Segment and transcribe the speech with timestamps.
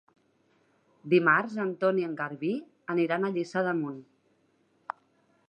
[1.13, 2.51] Dimarts en Ton i en Garbí
[2.95, 4.03] aniran a Lliçà d'Amunt.